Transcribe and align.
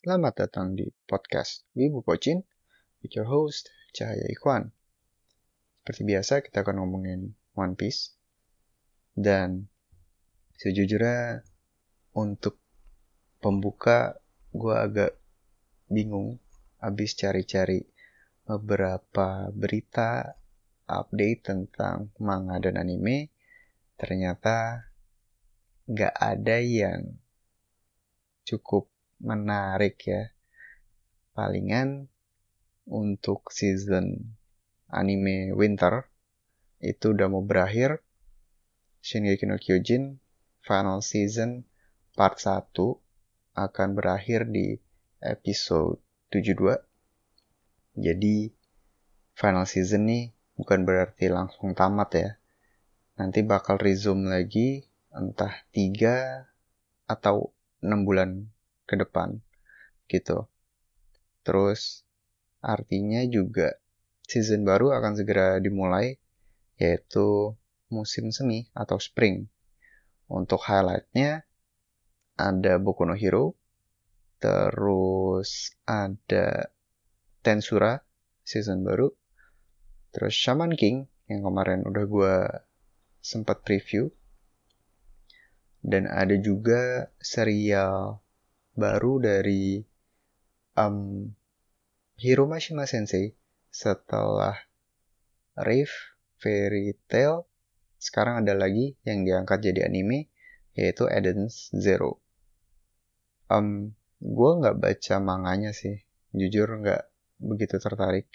Selamat 0.00 0.32
datang 0.32 0.80
di 0.80 0.88
podcast 1.04 1.68
Wibu 1.76 2.00
Pocin 2.00 2.40
with 3.04 3.12
your 3.12 3.28
host 3.28 3.68
Cahaya 3.92 4.24
Ikhwan. 4.32 4.72
Seperti 5.76 6.08
biasa 6.08 6.40
kita 6.40 6.64
akan 6.64 6.80
ngomongin 6.80 7.36
One 7.52 7.76
Piece 7.76 8.16
dan 9.12 9.68
sejujurnya 10.56 11.44
untuk 12.16 12.56
pembuka 13.44 14.16
gue 14.56 14.72
agak 14.72 15.20
bingung 15.92 16.40
habis 16.80 17.12
cari-cari 17.12 17.84
beberapa 18.48 19.52
berita 19.52 20.32
update 20.88 21.44
tentang 21.44 22.08
manga 22.16 22.56
dan 22.56 22.80
anime 22.80 23.28
ternyata 24.00 24.80
nggak 25.84 26.16
ada 26.16 26.56
yang 26.56 27.20
cukup 28.48 28.89
menarik 29.20 30.00
ya. 30.04 30.32
Palingan 31.36 32.08
untuk 32.90 33.52
season 33.54 34.34
anime 34.90 35.54
winter 35.54 36.10
itu 36.82 37.12
udah 37.14 37.28
mau 37.30 37.44
berakhir. 37.44 38.02
Shingeki 39.00 39.48
no 39.48 39.56
Kyojin 39.56 40.20
final 40.60 41.00
season 41.00 41.64
part 42.12 42.36
1 42.36 42.76
akan 43.56 43.88
berakhir 43.96 44.48
di 44.48 44.76
episode 45.24 46.00
72. 46.32 46.76
Jadi 47.96 48.52
final 49.36 49.64
season 49.64 50.08
nih 50.08 50.24
bukan 50.56 50.84
berarti 50.84 51.32
langsung 51.32 51.72
tamat 51.72 52.10
ya. 52.12 52.30
Nanti 53.16 53.40
bakal 53.44 53.80
resume 53.80 54.28
lagi 54.28 54.84
entah 55.12 55.64
3 55.72 56.44
atau 57.08 57.52
6 57.80 58.04
bulan 58.04 58.48
ke 58.90 58.98
depan 58.98 59.38
gitu. 60.10 60.50
Terus 61.46 62.02
artinya 62.58 63.22
juga 63.30 63.78
season 64.26 64.66
baru 64.66 64.90
akan 64.98 65.14
segera 65.14 65.62
dimulai 65.62 66.18
yaitu 66.82 67.54
musim 67.94 68.34
semi 68.34 68.66
atau 68.74 68.98
spring. 68.98 69.46
Untuk 70.26 70.62
highlightnya 70.66 71.46
ada 72.38 72.78
Boku 72.82 73.06
no 73.06 73.14
Hero, 73.14 73.54
terus 74.40 75.74
ada 75.84 76.72
Tensura 77.44 78.00
season 78.46 78.82
baru, 78.86 79.12
terus 80.14 80.34
Shaman 80.34 80.74
King 80.74 81.10
yang 81.28 81.44
kemarin 81.44 81.84
udah 81.84 82.04
gue 82.08 82.36
sempat 83.20 83.60
preview, 83.62 84.08
dan 85.84 86.08
ada 86.08 86.36
juga 86.40 87.12
serial 87.20 88.20
baru 88.80 89.20
dari 89.20 89.84
um, 90.80 91.28
Hiromashima 92.16 92.88
Sensei 92.88 93.36
setelah 93.68 94.56
Riff 95.60 96.16
Fairy 96.40 96.96
Tail 97.04 97.44
sekarang 98.00 98.40
ada 98.40 98.56
lagi 98.56 98.96
yang 99.04 99.28
diangkat 99.28 99.60
jadi 99.60 99.92
anime 99.92 100.32
yaitu 100.72 101.04
Eden's 101.12 101.68
Zero. 101.76 102.24
Um, 103.52 103.92
gue 104.24 104.50
nggak 104.56 104.80
baca 104.80 105.14
manganya 105.20 105.76
sih, 105.76 106.00
jujur 106.32 106.80
nggak 106.80 107.04
begitu 107.44 107.76
tertarik. 107.76 108.32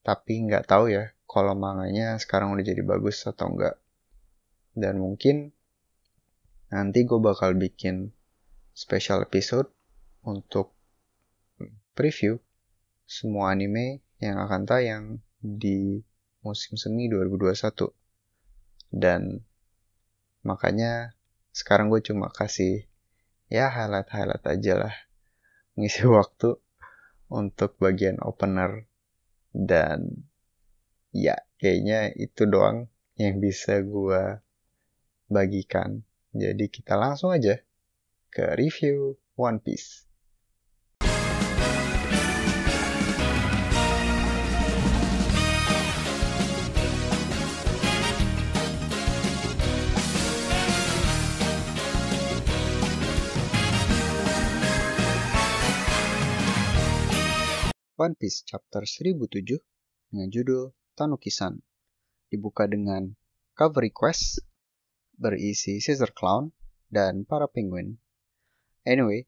Tapi 0.00 0.48
nggak 0.48 0.64
tahu 0.64 0.88
ya 0.88 1.12
kalau 1.28 1.52
manganya 1.52 2.16
sekarang 2.16 2.56
udah 2.56 2.64
jadi 2.64 2.80
bagus 2.80 3.20
atau 3.28 3.52
enggak. 3.52 3.76
Dan 4.72 4.96
mungkin 4.96 5.52
Nanti 6.74 7.06
gue 7.06 7.22
bakal 7.22 7.54
bikin 7.54 8.10
special 8.74 9.22
episode 9.22 9.70
untuk 10.26 10.74
preview 11.94 12.42
semua 13.06 13.54
anime 13.54 14.02
yang 14.18 14.42
akan 14.42 14.66
tayang 14.66 15.04
di 15.38 16.02
musim 16.42 16.74
semi 16.74 17.06
2021. 17.06 17.94
Dan 18.90 19.46
makanya 20.42 21.14
sekarang 21.54 21.86
gue 21.86 22.02
cuma 22.02 22.34
kasih 22.34 22.90
ya 23.46 23.70
highlight-highlight 23.70 24.42
aja 24.42 24.74
lah. 24.74 24.94
Ngisi 25.78 26.10
waktu 26.18 26.58
untuk 27.30 27.78
bagian 27.78 28.18
opener. 28.26 28.90
Dan 29.54 30.26
ya 31.14 31.38
kayaknya 31.62 32.10
itu 32.18 32.50
doang 32.50 32.90
yang 33.14 33.38
bisa 33.38 33.78
gue 33.86 34.42
bagikan. 35.30 36.02
Jadi 36.34 36.66
kita 36.66 36.98
langsung 36.98 37.30
aja 37.30 37.54
ke 38.34 38.42
review 38.58 39.14
One 39.38 39.62
Piece. 39.62 40.10
One 57.94 58.18
Piece 58.18 58.42
chapter 58.42 58.82
1007 58.82 59.62
dengan 60.10 60.28
judul 60.34 60.74
Tanuki-san 60.98 61.62
dibuka 62.34 62.66
dengan 62.66 63.14
cover 63.54 63.86
request 63.86 64.42
berisi 65.14 65.78
Caesar 65.78 66.10
Clown 66.10 66.50
dan 66.90 67.22
para 67.22 67.46
penguin. 67.46 68.02
Anyway, 68.84 69.24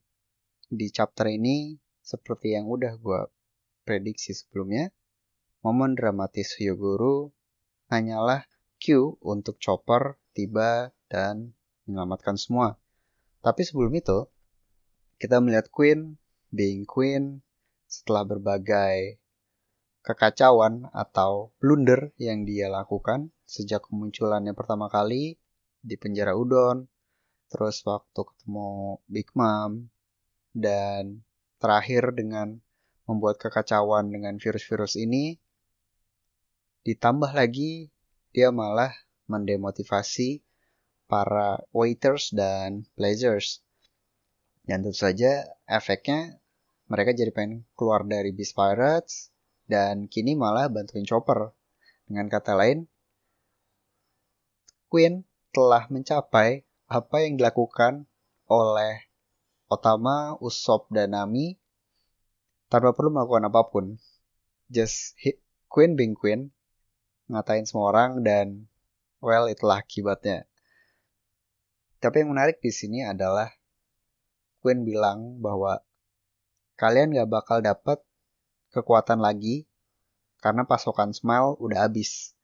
di 0.68 0.92
chapter 0.92 1.32
ini 1.32 1.80
seperti 2.04 2.52
yang 2.52 2.68
udah 2.68 3.00
gue 3.00 3.20
prediksi 3.88 4.36
sebelumnya, 4.36 4.92
momen 5.64 5.96
dramatis 5.96 6.60
Hyogoro 6.60 7.32
hanyalah 7.88 8.44
cue 8.76 9.16
untuk 9.24 9.56
Chopper 9.56 10.20
tiba 10.36 10.92
dan 11.08 11.56
menyelamatkan 11.88 12.36
semua. 12.36 12.76
Tapi 13.40 13.64
sebelum 13.64 13.96
itu, 13.96 14.28
kita 15.16 15.40
melihat 15.40 15.72
Queen 15.72 16.20
being 16.52 16.84
Queen 16.84 17.40
setelah 17.88 18.28
berbagai 18.28 19.16
kekacauan 20.04 20.92
atau 20.92 21.56
blunder 21.58 22.12
yang 22.20 22.44
dia 22.44 22.68
lakukan 22.68 23.32
sejak 23.48 23.88
kemunculannya 23.88 24.52
pertama 24.52 24.92
kali 24.92 25.40
di 25.80 25.94
penjara 25.96 26.36
Udon, 26.36 26.90
terus 27.46 27.82
waktu 27.86 28.20
ketemu 28.20 29.00
Big 29.06 29.28
Mom, 29.36 29.88
dan 30.56 31.20
terakhir 31.60 32.16
dengan 32.16 32.58
membuat 33.06 33.38
kekacauan 33.38 34.10
dengan 34.10 34.40
virus-virus 34.40 34.98
ini, 34.98 35.38
ditambah 36.82 37.30
lagi 37.36 37.92
dia 38.34 38.50
malah 38.50 38.90
mendemotivasi 39.30 40.42
para 41.06 41.62
waiters 41.70 42.34
dan 42.34 42.84
pleasures. 42.98 43.62
Dan 44.66 44.82
tentu 44.82 44.98
saja 44.98 45.46
efeknya 45.70 46.42
mereka 46.90 47.14
jadi 47.14 47.30
pengen 47.30 47.62
keluar 47.78 48.02
dari 48.02 48.34
Beast 48.34 48.58
Pirates 48.58 49.30
dan 49.70 50.10
kini 50.10 50.34
malah 50.34 50.66
bantuin 50.66 51.06
Chopper. 51.06 51.54
Dengan 52.06 52.30
kata 52.30 52.54
lain, 52.54 52.86
Queen 54.90 55.26
telah 55.50 55.86
mencapai 55.90 56.65
apa 56.86 57.26
yang 57.26 57.34
dilakukan 57.34 58.06
oleh 58.46 59.10
Otama, 59.66 60.38
Usopp, 60.38 60.86
dan 60.94 61.18
Nami 61.18 61.58
tanpa 62.70 62.94
perlu 62.94 63.10
melakukan 63.10 63.50
apa 63.50 63.62
pun. 63.66 63.98
Just 64.70 65.18
hit 65.18 65.42
Queen 65.66 65.98
being 65.98 66.14
Queen, 66.14 66.54
ngatain 67.26 67.66
semua 67.66 67.90
orang 67.90 68.22
dan 68.22 68.70
well 69.18 69.50
itulah 69.50 69.82
akibatnya. 69.82 70.46
Tapi 71.98 72.22
yang 72.22 72.30
menarik 72.30 72.62
di 72.62 72.70
sini 72.70 73.02
adalah 73.02 73.50
Queen 74.62 74.86
bilang 74.86 75.42
bahwa 75.42 75.82
kalian 76.78 77.14
gak 77.14 77.30
bakal 77.30 77.58
dapat 77.58 77.98
kekuatan 78.70 79.18
lagi 79.18 79.66
karena 80.38 80.62
pasokan 80.62 81.10
Smile 81.10 81.58
udah 81.58 81.90
habis. 81.90 82.34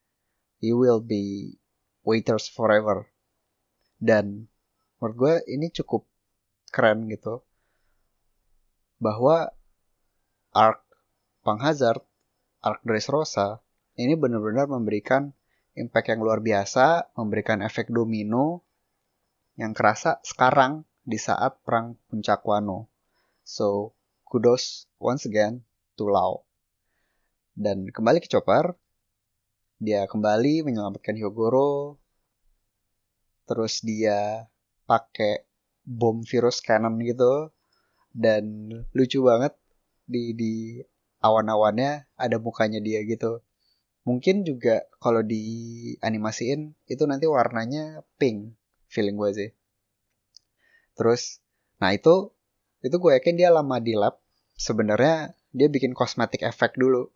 You 0.58 0.78
will 0.78 1.02
be 1.02 1.58
waiters 2.02 2.50
forever 2.50 3.11
dan 4.02 4.50
menurut 4.98 5.14
gue 5.14 5.34
ini 5.54 5.70
cukup 5.70 6.02
keren 6.74 7.06
gitu 7.06 7.46
bahwa 8.98 9.54
arc 10.50 10.82
Pang 11.46 11.62
Hazard 11.62 12.02
arc 12.58 12.82
Dressrosa 12.82 13.62
ini 13.94 14.18
benar-benar 14.18 14.66
memberikan 14.66 15.30
impact 15.78 16.10
yang 16.10 16.20
luar 16.26 16.42
biasa 16.42 17.14
memberikan 17.14 17.62
efek 17.62 17.94
domino 17.94 18.66
yang 19.54 19.70
kerasa 19.70 20.18
sekarang 20.26 20.82
di 21.06 21.22
saat 21.22 21.62
perang 21.62 21.94
puncak 22.10 22.42
Wano 22.42 22.90
so 23.46 23.94
kudos 24.26 24.90
once 24.98 25.30
again 25.30 25.62
to 25.94 26.10
Lau 26.10 26.42
dan 27.54 27.86
kembali 27.86 28.18
ke 28.18 28.26
Chopper 28.26 28.74
dia 29.82 30.06
kembali 30.06 30.62
menyelamatkan 30.62 31.18
Hyogoro. 31.18 31.98
Terus 33.48 33.82
dia 33.82 34.46
pakai 34.86 35.46
bom 35.82 36.22
virus 36.22 36.62
cannon 36.62 36.98
gitu. 37.02 37.50
Dan 38.12 38.68
lucu 38.92 39.24
banget 39.24 39.56
di 40.04 40.36
di 40.36 40.54
awan-awannya 41.22 42.10
ada 42.18 42.36
mukanya 42.42 42.82
dia 42.82 43.00
gitu. 43.06 43.40
Mungkin 44.02 44.42
juga 44.42 44.82
kalau 44.98 45.22
di 45.22 45.42
animasiin 46.02 46.74
itu 46.90 47.06
nanti 47.06 47.30
warnanya 47.30 48.02
pink 48.18 48.58
feeling 48.90 49.14
gue 49.14 49.30
sih. 49.30 49.50
Terus 50.98 51.38
nah 51.78 51.94
itu 51.94 52.34
itu 52.82 52.96
gue 52.98 53.12
yakin 53.14 53.38
dia 53.38 53.54
lama 53.54 53.78
di 53.78 53.94
lab. 53.94 54.18
Sebenarnya 54.58 55.32
dia 55.54 55.70
bikin 55.70 55.94
kosmetik 55.94 56.42
efek 56.42 56.74
dulu. 56.74 57.08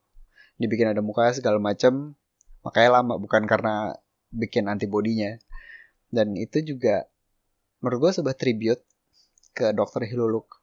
Dibikin 0.56 0.88
ada 0.94 1.02
muka 1.02 1.34
segala 1.34 1.60
macam 1.60 2.16
makanya 2.64 2.98
lama 3.02 3.14
bukan 3.20 3.46
karena 3.46 3.94
bikin 4.34 4.66
antibodinya 4.66 5.38
dan 6.10 6.38
itu 6.38 6.62
juga 6.62 7.06
menurut 7.82 8.08
gue 8.08 8.12
sebuah 8.22 8.36
tribute 8.38 8.82
ke 9.56 9.72
dokter 9.72 10.06
Hiluluk. 10.06 10.60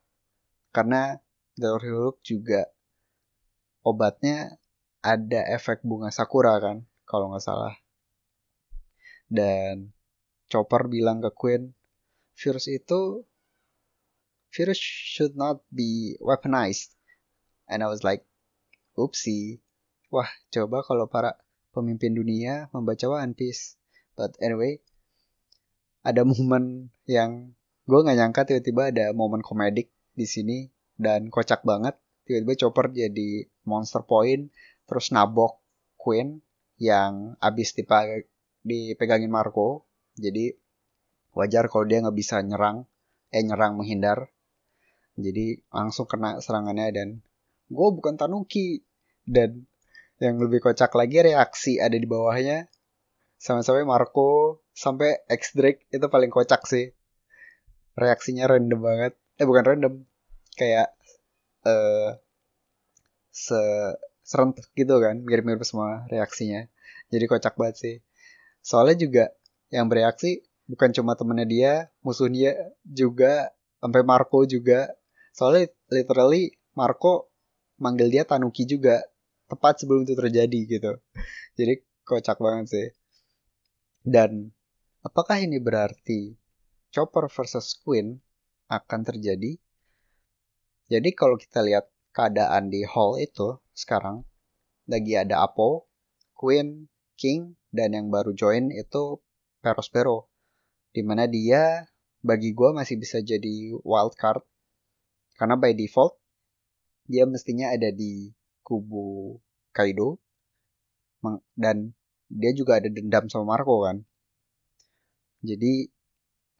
Karena 0.74 1.18
dokter 1.58 1.92
Hiluluk 1.92 2.22
juga 2.26 2.70
obatnya 3.84 4.58
ada 5.04 5.44
efek 5.52 5.84
bunga 5.84 6.10
sakura 6.10 6.58
kan 6.64 6.88
kalau 7.04 7.34
nggak 7.34 7.44
salah. 7.44 7.76
Dan 9.28 9.92
Chopper 10.48 10.88
bilang 10.88 11.20
ke 11.20 11.34
Queen 11.34 11.74
virus 12.38 12.70
itu 12.70 13.26
virus 14.54 14.80
should 14.80 15.34
not 15.34 15.62
be 15.74 16.14
weaponized. 16.22 16.94
And 17.68 17.82
I 17.82 17.90
was 17.90 18.06
like 18.06 18.24
oopsie. 18.94 19.60
Wah 20.14 20.30
coba 20.54 20.86
kalau 20.86 21.10
para 21.10 21.42
pemimpin 21.74 22.14
dunia 22.14 22.70
membaca 22.70 23.10
One 23.10 23.34
Piece. 23.34 23.76
But 24.14 24.38
anyway 24.38 24.78
ada 26.04 26.28
momen 26.28 26.92
yang 27.08 27.56
gue 27.88 28.00
nggak 28.00 28.18
nyangka 28.20 28.42
tiba-tiba 28.48 28.92
ada 28.92 29.06
momen 29.16 29.40
komedik 29.40 29.88
di 30.14 30.28
sini 30.28 30.68
dan 31.00 31.32
kocak 31.32 31.64
banget. 31.64 31.96
Tiba-tiba 32.28 32.54
Chopper 32.60 32.92
jadi 32.92 33.48
monster 33.68 34.04
point 34.04 34.52
terus 34.88 35.12
nabok 35.16 35.60
Queen 35.96 36.44
yang 36.80 37.40
abis 37.40 37.76
dipegangin 38.64 39.32
Marco. 39.32 39.88
Jadi 40.20 40.52
wajar 41.34 41.72
kalau 41.72 41.88
dia 41.88 42.04
nggak 42.04 42.16
bisa 42.16 42.44
nyerang 42.44 42.84
eh 43.32 43.44
nyerang 43.44 43.80
menghindar. 43.80 44.28
Jadi 45.16 45.60
langsung 45.72 46.06
kena 46.06 46.44
serangannya 46.44 46.88
dan 46.92 47.08
gue 47.72 47.90
bukan 47.96 48.20
Tanuki. 48.20 48.84
Dan 49.24 49.64
yang 50.20 50.36
lebih 50.36 50.60
kocak 50.60 50.92
lagi 51.00 51.24
reaksi 51.24 51.80
ada 51.80 51.96
di 51.96 52.04
bawahnya 52.04 52.68
sama-sama 53.44 53.84
Marco 53.84 54.64
sampai 54.72 55.20
X 55.28 55.52
Drake 55.52 55.84
itu 55.92 56.08
paling 56.08 56.32
kocak 56.32 56.64
sih. 56.64 56.96
Reaksinya 58.00 58.48
random 58.48 58.80
banget. 58.80 59.20
Eh 59.36 59.44
bukan 59.44 59.64
random. 59.68 59.94
Kayak 60.56 60.96
eh 61.68 61.68
uh, 61.68 62.10
se 63.28 63.60
serentak 64.24 64.72
gitu 64.72 64.96
kan 65.04 65.20
mirip-mirip 65.20 65.60
semua 65.68 66.08
reaksinya. 66.08 66.72
Jadi 67.12 67.26
kocak 67.28 67.60
banget 67.60 67.76
sih. 67.76 67.96
Soalnya 68.64 68.96
juga 68.96 69.26
yang 69.76 69.92
bereaksi 69.92 70.40
bukan 70.64 70.96
cuma 70.96 71.20
temennya 71.20 71.44
dia 71.44 71.74
musuhnya 72.00 72.56
juga 72.88 73.52
sampai 73.84 74.08
Marco 74.08 74.48
juga. 74.48 74.88
Soalnya 75.36 75.68
literally 75.92 76.56
Marco 76.80 77.28
manggil 77.76 78.08
dia 78.08 78.24
Tanuki 78.24 78.64
juga 78.64 79.04
tepat 79.52 79.84
sebelum 79.84 80.08
itu 80.08 80.16
terjadi 80.16 80.60
gitu. 80.80 80.92
Jadi 81.60 81.84
kocak 82.08 82.40
banget 82.40 82.68
sih 82.72 83.03
dan 84.04 84.52
apakah 85.04 85.40
ini 85.40 85.58
berarti 85.58 86.36
Chopper 86.94 87.32
versus 87.32 87.80
Queen 87.82 88.20
akan 88.70 89.02
terjadi 89.04 89.58
jadi 90.92 91.10
kalau 91.16 91.40
kita 91.40 91.64
lihat 91.64 91.90
keadaan 92.14 92.70
di 92.70 92.86
hall 92.86 93.18
itu 93.18 93.58
sekarang 93.74 94.28
lagi 94.86 95.16
ada 95.16 95.48
Apo, 95.48 95.88
Queen, 96.36 96.92
King, 97.16 97.56
dan 97.72 97.96
yang 97.96 98.12
baru 98.12 98.36
join 98.36 98.70
itu 98.70 99.24
Perospero. 99.64 100.28
Di 100.94 101.02
mana 101.02 101.26
dia 101.26 101.88
bagi 102.22 102.52
gue 102.52 102.70
masih 102.76 103.00
bisa 103.00 103.24
jadi 103.24 103.74
wild 103.82 104.14
card. 104.20 104.44
Karena 105.40 105.56
by 105.58 105.74
default 105.74 106.20
dia 107.08 107.26
mestinya 107.26 107.72
ada 107.72 107.90
di 107.90 108.30
kubu 108.62 109.40
Kaido. 109.72 110.20
Dan 111.56 111.96
dia 112.34 112.52
juga 112.58 112.82
ada 112.82 112.90
dendam 112.90 113.30
sama 113.30 113.54
Marco 113.58 113.86
kan. 113.86 114.02
Jadi 115.46 115.86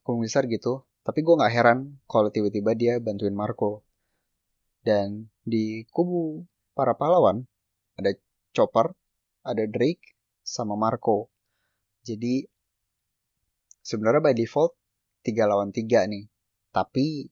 besar 0.06 0.46
gitu. 0.46 0.86
Tapi 1.04 1.20
gue 1.20 1.34
gak 1.36 1.52
heran 1.52 2.00
kalau 2.08 2.32
tiba-tiba 2.32 2.72
dia 2.72 2.96
bantuin 3.02 3.34
Marco. 3.34 3.84
Dan 4.84 5.28
di 5.44 5.84
kubu 5.90 6.44
para 6.76 6.96
pahlawan 6.96 7.44
ada 7.96 8.12
Chopper, 8.54 8.94
ada 9.42 9.64
Drake, 9.66 10.14
sama 10.44 10.76
Marco. 10.76 11.32
Jadi 12.04 12.44
sebenarnya 13.80 14.20
by 14.20 14.34
default 14.36 14.76
tiga 15.24 15.48
lawan 15.48 15.72
tiga 15.72 16.04
nih. 16.04 16.28
Tapi 16.72 17.28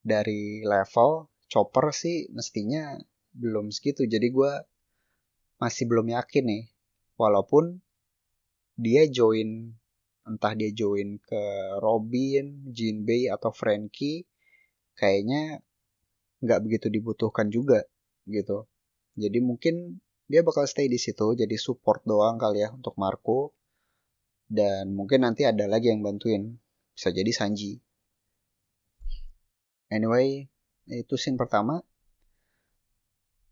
dari 0.00 0.64
level 0.64 1.28
Chopper 1.48 1.92
sih 1.92 2.28
mestinya 2.32 2.96
belum 3.32 3.72
segitu. 3.72 4.04
Jadi 4.04 4.28
gue 4.30 4.52
masih 5.60 5.84
belum 5.88 6.12
yakin 6.12 6.44
nih. 6.44 6.64
Walaupun 7.20 7.76
dia 8.80 9.04
join 9.12 9.76
entah 10.24 10.56
dia 10.56 10.72
join 10.72 11.20
ke 11.20 11.42
Robin, 11.84 12.64
Jinbei 12.72 13.28
atau 13.28 13.52
Frankie 13.52 14.24
kayaknya 14.96 15.60
nggak 16.40 16.60
begitu 16.64 16.88
dibutuhkan 16.88 17.52
juga 17.52 17.84
gitu. 18.24 18.64
Jadi 19.20 19.38
mungkin 19.44 20.00
dia 20.24 20.40
bakal 20.40 20.64
stay 20.64 20.88
di 20.88 20.96
situ 20.96 21.36
jadi 21.36 21.56
support 21.60 22.00
doang 22.08 22.40
kali 22.40 22.64
ya 22.64 22.72
untuk 22.72 22.96
Marco. 22.96 23.52
Dan 24.50 24.96
mungkin 24.96 25.28
nanti 25.28 25.44
ada 25.44 25.68
lagi 25.68 25.92
yang 25.92 26.00
bantuin. 26.00 26.56
Bisa 26.96 27.12
jadi 27.12 27.30
Sanji. 27.30 27.78
Anyway, 29.92 30.48
itu 30.88 31.14
scene 31.20 31.36
pertama. 31.36 31.84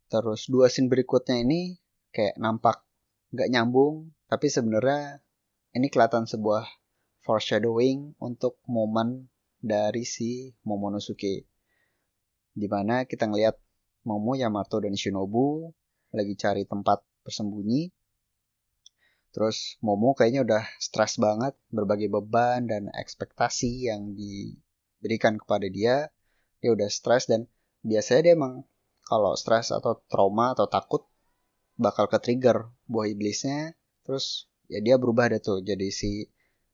Terus 0.09 0.49
dua 0.49 0.73
scene 0.73 0.89
berikutnya 0.89 1.45
ini 1.45 1.77
kayak 2.11 2.41
nampak 2.41 2.88
nggak 3.33 3.51
nyambung, 3.53 4.13
tapi 4.29 4.49
sebenarnya 4.49 5.25
ini 5.77 5.93
kelihatan 5.93 6.25
sebuah 6.25 6.65
foreshadowing 7.25 8.17
untuk 8.23 8.61
momen 8.65 9.29
dari 9.61 10.07
si 10.07 10.55
Momonosuke 10.65 11.49
di 12.59 12.67
mana 12.67 13.07
kita 13.07 13.31
ngelihat 13.31 13.55
Momo, 14.03 14.35
Yamato, 14.35 14.83
dan 14.83 14.99
Shinobu 14.99 15.71
lagi 16.11 16.35
cari 16.35 16.67
tempat 16.67 17.07
bersembunyi. 17.23 17.95
Terus 19.31 19.79
Momo 19.79 20.19
kayaknya 20.19 20.43
udah 20.43 20.65
stres 20.83 21.23
banget 21.23 21.55
berbagai 21.71 22.11
beban 22.11 22.67
dan 22.67 22.91
ekspektasi 22.91 23.87
yang 23.87 24.19
diberikan 24.19 25.39
kepada 25.39 25.71
dia. 25.71 26.11
Dia 26.59 26.75
udah 26.75 26.91
stres 26.91 27.31
dan 27.31 27.47
biasanya 27.87 28.21
dia 28.27 28.35
emang 28.35 28.67
kalau 29.07 29.39
stres 29.39 29.71
atau 29.71 30.03
trauma 30.11 30.59
atau 30.59 30.67
takut 30.67 31.07
bakal 31.79 32.11
ke 32.11 32.19
trigger 32.19 32.67
buah 32.89 33.07
iblisnya. 33.13 33.77
Terus 34.03 34.49
ya 34.67 34.81
dia 34.81 34.97
berubah 34.97 35.31
deh 35.31 35.41
tuh 35.41 35.61
jadi 35.63 35.89
si 35.93 36.27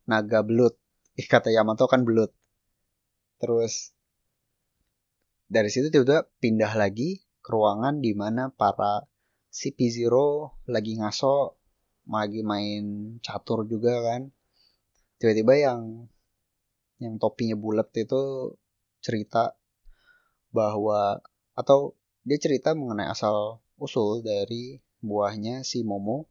naga 0.07 0.41
belut. 0.47 0.79
Ih 1.19 1.27
kata 1.27 1.51
Yamato 1.51 1.91
kan 1.91 2.07
belut. 2.07 2.31
Terus 3.43 3.93
dari 5.51 5.69
situ 5.69 5.93
tiba-tiba 5.93 6.27
pindah 6.41 6.73
lagi 6.75 7.23
ke 7.45 7.51
ruangan 7.53 8.01
di 8.01 8.17
mana 8.17 8.49
para 8.49 9.05
si 9.53 9.71
P0 9.71 10.11
lagi 10.67 10.99
ngaso 10.99 11.61
lagi 12.11 12.43
main 12.43 13.17
catur 13.23 13.65
juga 13.65 14.03
kan 14.03 14.33
tiba-tiba 15.21 15.55
yang 15.57 15.81
yang 17.01 17.17
topinya 17.17 17.57
bulat 17.57 17.89
itu 17.97 18.55
cerita 19.01 19.57
bahwa 20.53 21.21
atau 21.57 21.97
dia 22.25 22.39
cerita 22.41 22.73
mengenai 22.73 23.09
asal 23.09 23.61
usul 23.81 24.25
dari 24.25 24.84
buahnya 25.05 25.61
si 25.69 25.85
Momo 25.85 26.25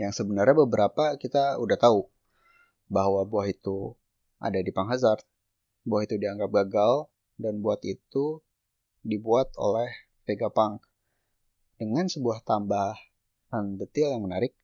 yang 0.00 0.16
sebenarnya 0.16 0.56
beberapa 0.64 1.20
kita 1.20 1.60
udah 1.60 1.76
tahu 1.76 2.08
bahwa 2.88 3.28
buah 3.28 3.52
itu 3.52 3.92
ada 4.40 4.56
di 4.64 4.72
Panghazard 4.72 5.24
buah 5.84 6.08
itu 6.08 6.16
dianggap 6.16 6.48
gagal 6.48 7.12
dan 7.36 7.60
buat 7.60 7.84
itu 7.84 8.40
dibuat 9.04 9.52
oleh 9.60 9.92
Vegapunk 10.24 10.82
dengan 11.76 12.08
sebuah 12.08 12.42
tambahan 12.42 13.76
detail 13.76 14.16
yang 14.16 14.24
menarik 14.24 14.56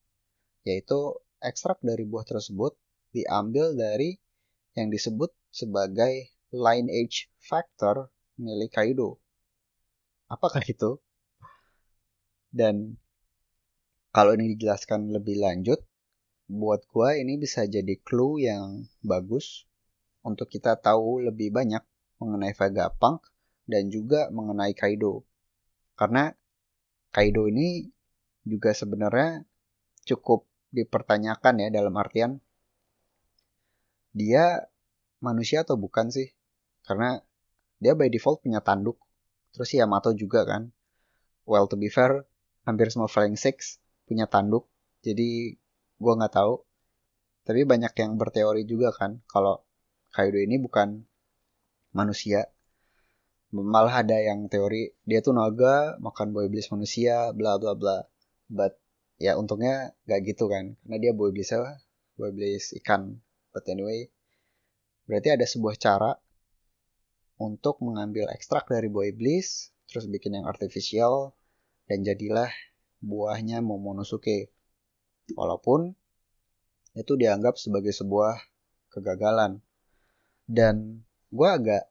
yaitu 0.65 1.21
ekstrak 1.45 1.79
dari 1.85 2.09
buah 2.09 2.25
tersebut 2.25 2.73
diambil 3.13 3.77
dari 3.77 4.17
yang 4.73 4.89
disebut 4.89 5.29
sebagai 5.53 6.33
lineage 6.49 7.29
factor 7.37 8.09
milik 8.41 8.73
Kaido. 8.73 9.21
Apakah 10.33 10.65
itu? 10.65 10.97
Dan 12.49 12.97
kalau 14.13 14.37
ini 14.37 14.53
dijelaskan 14.55 15.09
lebih 15.09 15.41
lanjut, 15.41 15.81
buat 16.53 16.85
gua 16.93 17.17
ini 17.17 17.41
bisa 17.41 17.65
jadi 17.65 17.97
clue 18.05 18.45
yang 18.45 18.85
bagus 19.01 19.65
untuk 20.21 20.53
kita 20.53 20.77
tahu 20.77 21.25
lebih 21.25 21.49
banyak 21.49 21.81
mengenai 22.21 22.53
Vegapunk 22.53 23.25
dan 23.65 23.89
juga 23.89 24.29
mengenai 24.29 24.77
Kaido. 24.77 25.25
Karena 25.97 26.29
Kaido 27.09 27.49
ini 27.49 27.89
juga 28.45 28.77
sebenarnya 28.77 29.49
cukup 30.05 30.45
dipertanyakan 30.77 31.65
ya 31.65 31.69
dalam 31.73 31.97
artian 31.97 32.41
dia 34.13 34.69
manusia 35.25 35.65
atau 35.65 35.81
bukan 35.81 36.13
sih? 36.13 36.29
Karena 36.85 37.17
dia 37.81 37.97
by 37.97 38.13
default 38.13 38.45
punya 38.45 38.61
tanduk. 38.61 39.01
Terus 39.57 39.73
Yamato 39.73 40.13
juga 40.13 40.45
kan. 40.45 40.69
Well 41.49 41.65
to 41.65 41.81
be 41.81 41.89
fair, 41.89 42.29
hampir 42.69 42.93
semua 42.93 43.09
Flying 43.09 43.41
Six 43.41 43.82
punya 44.13 44.29
tanduk. 44.29 44.69
Jadi 45.01 45.57
gue 45.97 46.13
nggak 46.13 46.35
tahu. 46.37 46.61
Tapi 47.49 47.65
banyak 47.65 47.97
yang 47.97 48.21
berteori 48.21 48.63
juga 48.69 48.93
kan 48.93 49.25
kalau 49.27 49.65
Kaido 50.13 50.37
ini 50.37 50.61
bukan 50.61 51.09
manusia. 51.97 52.53
Malah 53.53 54.05
ada 54.05 54.21
yang 54.21 54.53
teori 54.53 54.93
dia 55.09 55.25
tuh 55.25 55.33
naga 55.33 55.97
makan 56.01 56.37
buah 56.37 56.45
iblis 56.49 56.69
manusia, 56.69 57.33
bla 57.33 57.57
bla 57.57 57.73
bla. 57.73 58.05
But 58.53 58.77
ya 59.17 59.41
untungnya 59.41 59.97
gak 60.05 60.21
gitu 60.29 60.53
kan, 60.53 60.77
karena 60.85 60.97
dia 61.01 61.13
buah 61.17 61.33
iblis 61.33 61.49
apa? 61.57 61.81
Buah 62.21 62.29
iblis 62.29 62.77
ikan. 62.85 63.17
But 63.53 63.65
anyway, 63.69 64.13
berarti 65.09 65.33
ada 65.33 65.45
sebuah 65.49 65.77
cara 65.81 66.17
untuk 67.41 67.81
mengambil 67.85 68.29
ekstrak 68.33 68.69
dari 68.69 68.89
buah 68.93 69.13
iblis, 69.13 69.73
terus 69.89 70.09
bikin 70.09 70.37
yang 70.41 70.47
artificial, 70.49 71.37
dan 71.89 72.05
jadilah 72.05 72.49
buahnya 73.03 73.61
Momonosuke. 73.61 74.55
Walaupun 75.35 75.93
itu 76.95 77.13
dianggap 77.19 77.59
sebagai 77.59 77.91
sebuah 77.93 78.39
kegagalan. 78.89 79.61
Dan 80.47 81.05
gue 81.33 81.49
agak 81.49 81.91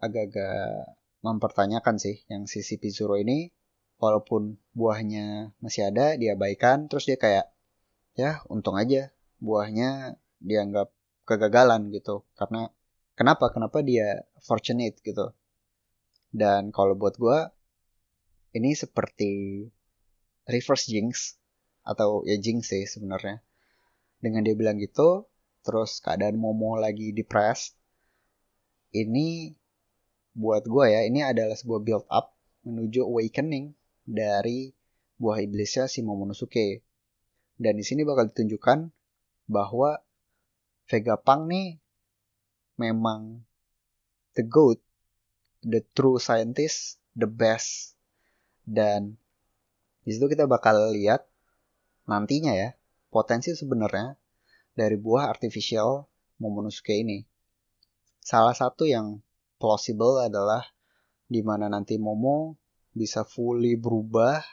agak-agak 0.00 0.92
mempertanyakan 1.24 1.96
sih 1.98 2.22
yang 2.30 2.44
sisi 2.46 2.76
Pizuro 2.76 3.16
ini 3.18 3.50
walaupun 3.96 4.60
buahnya 4.76 5.56
masih 5.64 5.88
ada 5.88 6.14
diabaikan 6.20 6.86
terus 6.86 7.08
dia 7.08 7.16
kayak 7.16 7.48
ya 8.12 8.44
untung 8.52 8.76
aja 8.76 9.10
buahnya 9.40 10.20
dianggap 10.38 10.92
kegagalan 11.24 11.88
gitu 11.90 12.28
karena 12.36 12.68
kenapa 13.16 13.48
kenapa 13.50 13.80
dia 13.80 14.28
fortunate 14.44 15.00
gitu 15.00 15.32
dan 16.30 16.68
kalau 16.70 16.92
buat 16.92 17.16
gue 17.16 17.38
ini 18.56 18.76
seperti 18.76 19.64
reverse 20.46 20.86
jinx 20.90 21.38
atau 21.86 22.22
ya 22.26 22.38
jinx 22.38 22.70
sih 22.70 22.86
sebenarnya 22.86 23.42
dengan 24.18 24.42
dia 24.42 24.54
bilang 24.58 24.78
gitu 24.80 25.26
terus 25.62 26.02
keadaan 26.02 26.38
Momo 26.38 26.78
lagi 26.78 27.10
depressed 27.14 27.74
ini 28.94 29.54
buat 30.34 30.66
gue 30.66 30.86
ya 30.90 31.06
ini 31.06 31.22
adalah 31.26 31.54
sebuah 31.58 31.80
build 31.82 32.06
up 32.10 32.34
menuju 32.66 33.06
awakening 33.06 33.74
dari 34.06 34.74
buah 35.18 35.42
iblisnya 35.42 35.90
si 35.90 36.02
Momonosuke 36.02 36.82
dan 37.56 37.74
di 37.76 37.84
sini 37.84 38.04
bakal 38.04 38.28
ditunjukkan 38.30 38.92
bahwa 39.48 40.02
Vegapunk 40.86 41.50
nih 41.50 41.68
memang 42.78 43.42
the 44.38 44.44
goat, 44.46 44.78
the 45.64 45.82
true 45.96 46.20
scientist, 46.22 47.00
the 47.16 47.26
best. 47.26 47.98
Dan 48.62 49.18
di 50.06 50.14
situ 50.14 50.30
kita 50.30 50.46
bakal 50.46 50.94
lihat 50.94 51.26
nantinya 52.06 52.54
ya 52.54 52.78
potensi 53.10 53.50
sebenarnya 53.58 54.14
dari 54.78 54.94
buah 54.94 55.26
artificial 55.26 56.06
Momonosuke 56.36 56.92
ini. 56.92 57.24
Salah 58.20 58.52
satu 58.52 58.84
yang 58.84 59.24
plausible 59.56 60.20
adalah 60.20 60.62
di 61.26 61.40
mana 61.40 61.66
nanti 61.66 61.96
Momo 61.96 62.54
bisa 62.92 63.24
fully 63.26 63.74
berubah 63.74 64.44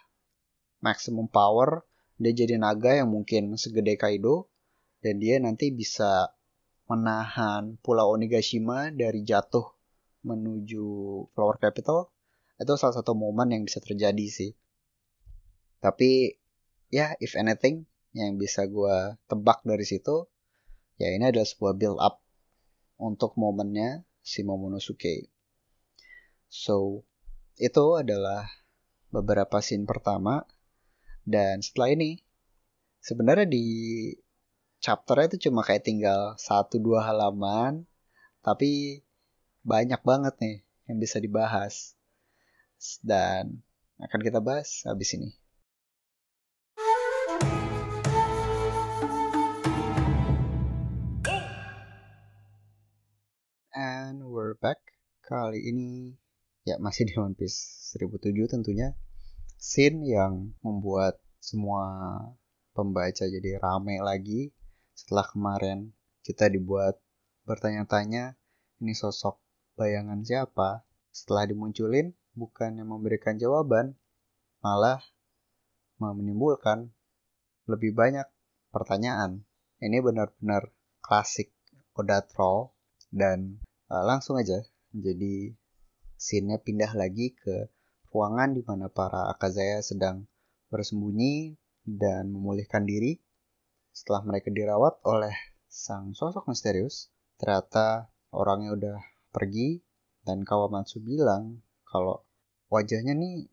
maximum 0.79 1.27
power 1.27 1.83
dia 2.17 2.31
jadi 2.33 2.55
naga 2.55 2.95
yang 2.95 3.11
mungkin 3.11 3.59
segede 3.59 3.99
Kaido 3.99 4.47
dan 5.03 5.19
dia 5.19 5.37
nanti 5.43 5.75
bisa 5.75 6.31
menahan 6.87 7.75
Pulau 7.83 8.15
Onigashima 8.15 8.89
dari 8.95 9.27
jatuh 9.27 9.65
menuju 10.23 10.85
Flower 11.35 11.59
Capital 11.59 12.07
itu 12.55 12.73
salah 12.79 12.95
satu 12.95 13.11
momen 13.11 13.51
yang 13.51 13.63
bisa 13.67 13.83
terjadi 13.83 14.23
sih. 14.31 14.55
Tapi 15.83 16.39
ya 16.87 17.11
if 17.19 17.35
anything 17.35 17.83
yang 18.15 18.39
bisa 18.39 18.63
gue 18.71 19.19
tebak 19.27 19.67
dari 19.67 19.83
situ 19.83 20.31
ya 20.95 21.11
ini 21.11 21.27
adalah 21.27 21.43
sebuah 21.43 21.75
build 21.75 21.99
up 21.99 22.23
untuk 22.95 23.35
momennya 23.35 24.07
si 24.23 24.47
Momonosuke. 24.47 25.27
So 26.47 27.03
itu 27.59 27.85
adalah 27.99 28.47
beberapa 29.11 29.59
scene 29.59 29.83
pertama 29.83 30.47
dan 31.27 31.59
setelah 31.59 31.91
ini 31.91 32.23
sebenarnya 33.03 33.45
di 33.51 33.65
chapternya 34.79 35.35
itu 35.35 35.51
cuma 35.51 35.67
kayak 35.67 35.83
tinggal 35.83 36.39
satu 36.39 36.79
dua 36.79 37.03
halaman 37.11 37.83
tapi 38.39 39.03
banyak 39.67 39.99
banget 39.99 40.35
nih 40.39 40.57
yang 40.87 40.97
bisa 41.03 41.19
dibahas 41.19 41.95
dan 43.03 43.63
akan 43.99 44.19
kita 44.23 44.39
bahas 44.43 44.83
habis 44.87 45.15
ini. 45.15 45.42
Kali 55.23 55.55
ini 55.71 56.11
ya 56.67 56.75
masih 56.83 57.03
di 57.07 57.15
One 57.15 57.31
Piece 57.31 57.95
1007 57.95 58.59
tentunya. 58.59 58.91
Scene 59.55 60.03
yang 60.03 60.51
membuat 60.59 61.23
semua 61.39 62.19
pembaca 62.75 63.23
jadi 63.23 63.55
rame 63.55 64.03
lagi 64.03 64.51
setelah 64.91 65.23
kemarin 65.23 65.95
kita 66.27 66.51
dibuat 66.51 66.99
bertanya-tanya 67.47 68.35
ini 68.83 68.91
sosok 68.91 69.39
bayangan 69.79 70.27
siapa 70.27 70.83
setelah 71.15 71.47
dimunculin 71.47 72.11
bukan 72.35 72.83
yang 72.83 72.91
memberikan 72.91 73.39
jawaban 73.39 73.95
malah 74.59 74.99
menimbulkan 76.03 76.91
lebih 77.71 77.95
banyak 77.95 78.27
pertanyaan 78.75 79.47
ini 79.79 80.03
benar-benar 80.03 80.67
klasik 80.99 81.55
Oda 81.95 82.19
Troll 82.27 82.75
dan 83.07 83.63
uh, 83.87 84.03
langsung 84.03 84.35
aja 84.35 84.59
jadi 84.93 85.51
scene-nya 86.15 86.61
pindah 86.61 86.93
lagi 86.93 87.33
ke 87.33 87.67
ruangan 88.13 88.53
di 88.53 88.61
mana 88.61 88.87
para 88.93 89.27
Akazaya 89.33 89.81
sedang 89.81 90.29
bersembunyi 90.69 91.57
dan 91.83 92.29
memulihkan 92.29 92.85
diri 92.85 93.17
setelah 93.93 94.25
mereka 94.25 94.53
dirawat 94.53 95.01
oleh 95.05 95.33
sang 95.69 96.13
sosok 96.13 96.45
misterius, 96.49 97.09
ternyata 97.37 98.09
orangnya 98.33 98.73
udah 98.77 98.97
pergi 99.33 99.81
dan 100.21 100.45
Kawamatsu 100.45 101.01
bilang 101.01 101.61
kalau 101.85 102.21
wajahnya 102.69 103.13
nih 103.17 103.49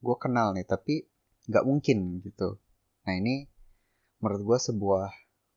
gue 0.00 0.16
kenal 0.20 0.52
nih 0.56 0.64
tapi 0.68 1.08
nggak 1.48 1.64
mungkin 1.64 2.20
gitu. 2.24 2.60
Nah 3.08 3.14
ini 3.16 3.48
menurut 4.20 4.42
gue 4.44 4.58
sebuah 4.72 5.08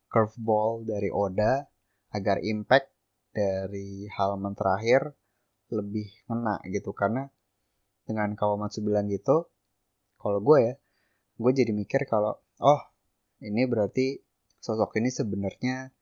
curveball 0.09 0.87
dari 0.87 1.11
Oda 1.11 1.63
agar 2.15 2.39
impact 2.43 2.91
dari 3.35 4.07
halaman 4.15 4.55
terakhir 4.55 5.11
lebih 5.73 6.09
ngena 6.29 6.61
gitu 6.69 6.93
karena 6.93 7.29
dengan 8.05 8.37
Kawamatsu 8.37 8.85
bilang 8.85 9.09
gitu 9.09 9.49
kalau 10.21 10.39
gue 10.41 10.57
ya 10.61 10.73
gue 11.41 11.51
jadi 11.51 11.71
mikir 11.73 12.05
kalau 12.05 12.37
oh 12.61 12.81
ini 13.43 13.67
berarti 13.67 14.25
sosok 14.65 14.97
ini 14.97 15.13
sebenarnya 15.13 15.93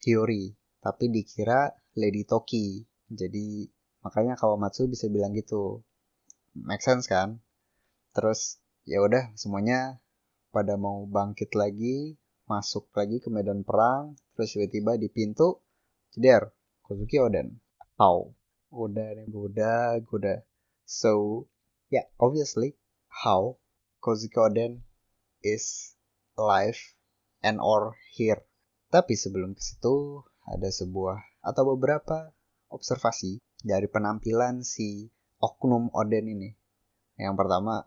Hiyori, 0.00 0.54
tapi 0.80 1.12
dikira 1.12 1.68
Lady 1.98 2.22
Toki. 2.22 2.80
Jadi 3.10 3.66
makanya 4.00 4.38
Kawamatsu 4.38 4.88
bisa 4.88 5.10
bilang 5.12 5.34
gitu. 5.34 5.82
Make 6.56 6.80
sense 6.80 7.10
kan? 7.10 7.42
Terus 8.16 8.62
ya 8.88 9.02
udah 9.02 9.34
semuanya 9.36 10.00
pada 10.54 10.78
mau 10.80 11.04
bangkit 11.04 11.52
lagi, 11.52 12.16
masuk 12.48 12.88
lagi 12.96 13.20
ke 13.20 13.28
medan 13.28 13.66
perang, 13.66 14.16
terus 14.38 14.56
tiba-tiba 14.56 14.96
di 14.96 15.12
pintu, 15.12 15.60
ceder, 16.14 16.54
Kozuki 16.80 17.20
Oden. 17.20 17.60
How? 18.00 18.32
Udah 18.74 19.14
nih, 19.14 19.30
udah, 19.30 20.02
udah. 20.02 20.42
So, 20.86 21.46
yeah, 21.90 22.06
obviously, 22.18 22.74
how 23.10 23.58
Kozuki 24.02 24.38
Oden 24.38 24.82
is 25.42 25.94
alive 26.34 26.78
and 27.42 27.62
or 27.62 27.94
here. 28.14 28.42
Tapi 28.90 29.14
sebelum 29.14 29.54
ke 29.54 29.62
situ 29.62 30.22
ada 30.46 30.70
sebuah 30.70 31.18
atau 31.42 31.74
beberapa 31.74 32.34
observasi 32.70 33.38
dari 33.62 33.86
penampilan 33.86 34.66
si 34.66 35.10
oknum 35.38 35.90
Oden 35.94 36.26
ini. 36.26 36.50
Yang 37.18 37.34
pertama, 37.38 37.86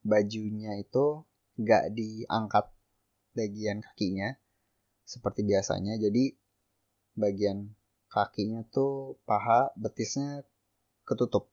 bajunya 0.00 0.80
itu 0.80 1.24
gak 1.60 1.92
diangkat 1.92 2.66
bagian 3.36 3.84
kakinya 3.84 4.32
seperti 5.04 5.44
biasanya. 5.44 6.00
Jadi 6.00 6.32
bagian 7.16 7.75
kakinya 8.16 8.64
tuh 8.72 9.20
paha 9.28 9.76
betisnya 9.76 10.40
ketutup. 11.04 11.52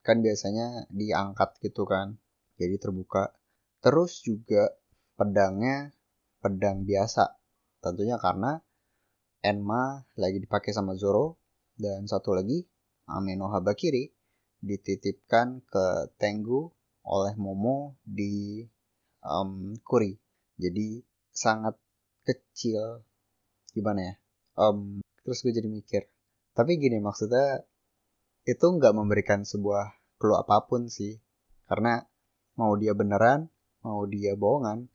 Kan 0.00 0.24
biasanya 0.24 0.88
diangkat 0.88 1.60
gitu 1.60 1.84
kan 1.84 2.16
jadi 2.56 2.80
terbuka. 2.80 3.36
Terus 3.84 4.24
juga 4.24 4.72
pedangnya 5.20 5.92
pedang 6.40 6.88
biasa 6.88 7.36
tentunya 7.84 8.16
karena 8.16 8.64
Enma 9.44 10.08
lagi 10.16 10.40
dipakai 10.40 10.72
sama 10.72 10.96
Zoro 10.96 11.36
dan 11.76 12.08
satu 12.08 12.32
lagi 12.32 12.64
Ameno 13.04 13.52
Habakiri 13.52 14.08
dititipkan 14.64 15.60
ke 15.68 16.16
Tengu 16.16 16.72
oleh 17.04 17.36
Momo 17.36 18.00
di 18.00 18.64
um, 19.20 19.76
Kuri. 19.84 20.16
Jadi 20.56 21.04
sangat 21.28 21.76
kecil 22.24 23.04
gimana 23.76 24.00
ya 24.00 24.14
um, 24.56 25.03
terus 25.24 25.40
gue 25.42 25.52
jadi 25.56 25.66
mikir 25.66 26.06
tapi 26.54 26.78
gini 26.78 27.02
maksudnya 27.02 27.66
itu 28.46 28.62
nggak 28.62 28.94
memberikan 28.94 29.42
sebuah 29.42 29.90
clue 30.22 30.38
apa 30.38 30.70
pun 30.70 30.86
sih. 30.86 31.18
Karena 31.66 31.98
mau 32.54 32.78
dia 32.78 32.94
beneran 32.94 33.50
mau 33.82 34.06
dia 34.08 34.38
bohongan 34.38 34.88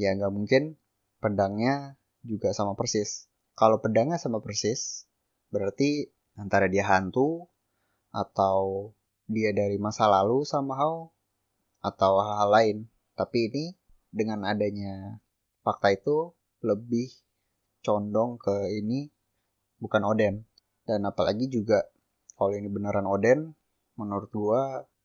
ya 0.00 0.10
nggak 0.16 0.32
mungkin 0.32 0.80
pedangnya 1.20 2.00
juga 2.24 2.56
sama 2.56 2.72
persis. 2.72 3.28
Kalau 3.54 3.78
pedangnya 3.84 4.16
sama 4.16 4.40
persis 4.40 5.04
berarti 5.52 6.08
antara 6.40 6.66
dia 6.72 6.88
hantu 6.88 7.52
atau 8.10 8.90
dia 9.28 9.52
dari 9.52 9.76
masa 9.76 10.08
lalu 10.08 10.42
somehow 10.48 11.12
atau 11.84 12.12
hal-hal 12.24 12.50
lain. 12.50 12.78
Tapi 13.14 13.52
ini 13.52 13.64
dengan 14.08 14.48
adanya 14.48 15.20
fakta 15.60 15.94
itu 15.94 16.32
lebih 16.64 17.12
condong 17.84 18.40
ke 18.40 18.72
ini 18.72 19.13
bukan 19.84 20.02
Oden. 20.08 20.48
Dan 20.88 21.04
apalagi 21.04 21.52
juga 21.52 21.84
kalau 22.40 22.56
ini 22.56 22.72
beneran 22.72 23.04
Oden, 23.04 23.52
menurut 24.00 24.32
gua 24.32 24.62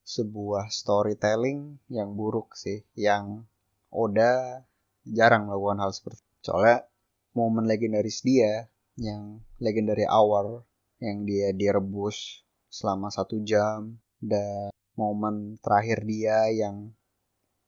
sebuah 0.08 0.72
storytelling 0.72 1.84
yang 1.92 2.16
buruk 2.16 2.56
sih, 2.56 2.88
yang 2.96 3.44
Oda 3.92 4.64
jarang 5.04 5.52
melakukan 5.52 5.84
hal 5.84 5.92
seperti 5.92 6.24
itu. 6.24 6.50
Soalnya 6.50 6.88
momen 7.36 7.68
legendaris 7.68 8.24
dia 8.24 8.72
yang 8.98 9.44
legendary 9.60 10.08
hour 10.08 10.64
yang 11.00 11.24
dia 11.24 11.56
direbus 11.56 12.44
selama 12.68 13.08
satu 13.08 13.40
jam 13.42 13.98
dan 14.20 14.70
momen 15.00 15.56
terakhir 15.64 16.04
dia 16.04 16.52
yang 16.52 16.92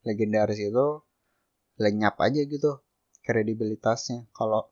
legendaris 0.04 0.60
itu 0.60 0.88
lenyap 1.80 2.20
aja 2.20 2.44
gitu 2.44 2.84
kredibilitasnya 3.24 4.28
kalau 4.36 4.68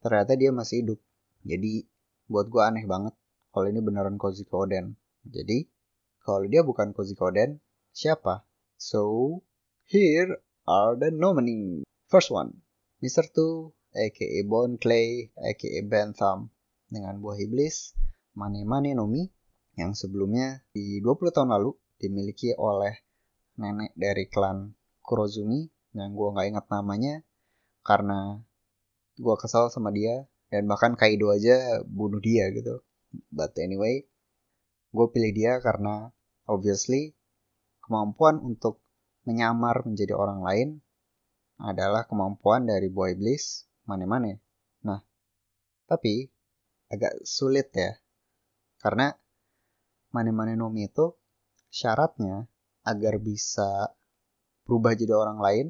ternyata 0.00 0.32
dia 0.40 0.50
masih 0.50 0.82
hidup 0.82 1.00
jadi 1.44 1.84
buat 2.30 2.46
gue 2.52 2.62
aneh 2.62 2.84
banget 2.86 3.14
kalau 3.50 3.66
ini 3.66 3.80
beneran 3.82 4.16
Koziko 4.20 4.64
Oden 4.64 4.94
jadi 5.26 5.66
kalau 6.20 6.46
dia 6.46 6.62
bukan 6.62 6.92
Koziko 6.94 7.32
Oden 7.32 7.58
siapa? 7.90 8.46
So 8.80 9.42
here 9.88 10.40
are 10.68 10.94
the 10.96 11.10
nominee 11.12 11.82
first 12.06 12.30
one 12.30 12.62
Mr. 13.02 13.26
Two 13.32 13.74
aka 13.90 14.46
Bon 14.46 14.78
Clay 14.78 15.34
aka 15.34 15.68
Bentham 15.82 16.54
dengan 16.86 17.18
buah 17.18 17.38
iblis 17.42 17.98
Mane 18.38 18.62
Mane 18.62 18.94
Nomi 18.94 19.26
yang 19.74 19.98
sebelumnya 19.98 20.62
di 20.70 21.02
20 21.02 21.34
tahun 21.34 21.50
lalu 21.50 21.74
dimiliki 21.98 22.54
oleh 22.54 22.94
nenek 23.58 23.92
dari 23.98 24.30
klan 24.30 24.78
Kurozumi 25.02 25.66
yang 25.98 26.14
gue 26.14 26.28
nggak 26.30 26.46
ingat 26.54 26.66
namanya 26.70 27.14
karena 27.82 28.38
gue 29.18 29.36
kesal 29.42 29.66
sama 29.74 29.90
dia 29.90 30.29
dan 30.50 30.66
bahkan 30.66 30.98
Kaido 30.98 31.30
aja 31.30 31.80
bunuh 31.86 32.18
dia 32.18 32.50
gitu. 32.50 32.82
But 33.30 33.56
anyway 33.58 34.06
gue 34.90 35.06
pilih 35.14 35.30
dia 35.30 35.62
karena 35.62 36.10
obviously 36.50 37.14
kemampuan 37.86 38.42
untuk 38.42 38.82
menyamar 39.22 39.86
menjadi 39.86 40.18
orang 40.18 40.42
lain 40.42 40.68
adalah 41.62 42.06
kemampuan 42.10 42.66
dari 42.66 42.90
boy 42.90 43.14
iblis 43.14 43.70
mane-mane 43.86 44.42
nah 44.82 44.98
tapi 45.86 46.30
agak 46.90 47.22
sulit 47.22 47.70
ya. 47.70 47.94
Karena 48.82 49.14
mane-mane 50.10 50.58
nomi 50.58 50.90
itu 50.90 51.14
syaratnya 51.70 52.50
agar 52.82 53.22
bisa 53.22 53.94
berubah 54.66 54.98
jadi 54.98 55.14
orang 55.14 55.38
lain 55.38 55.66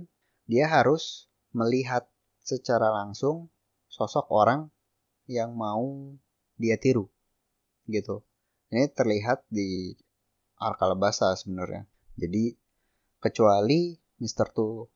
dia 0.48 0.66
harus 0.66 1.28
melihat 1.52 2.08
secara 2.40 2.88
langsung 2.88 3.52
sosok 3.90 4.30
orang 4.30 4.70
yang 5.26 5.58
mau 5.58 6.14
dia 6.54 6.78
tiru 6.78 7.10
gitu. 7.90 8.22
Ini 8.70 8.86
terlihat 8.94 9.50
di 9.50 9.98
Arkalabasa 10.56 11.34
sebenarnya. 11.34 11.90
Jadi 12.14 12.54
kecuali 13.18 13.98
Mr. 14.22 14.48
Tu 14.54 14.86